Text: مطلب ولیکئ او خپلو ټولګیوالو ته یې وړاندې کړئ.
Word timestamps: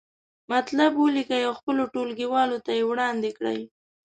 مطلب 0.51 0.91
ولیکئ 0.97 1.41
او 1.47 1.53
خپلو 1.59 1.83
ټولګیوالو 1.93 2.57
ته 2.65 2.71
یې 2.77 2.83
وړاندې 2.89 3.29
کړئ. 3.37 3.59